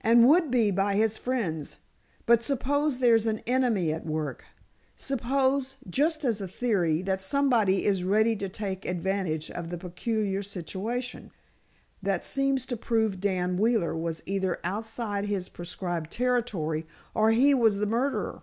[0.00, 4.44] "And would be by his friends—but suppose there's an enemy at work.
[4.96, 10.42] Suppose, just as a theory, that somebody is ready to take advantage of the peculiar
[10.42, 11.30] situation,
[12.02, 17.86] that seems to prove Dan Wheeler was either outside his prescribed territory—or he was the
[17.86, 18.42] murderer.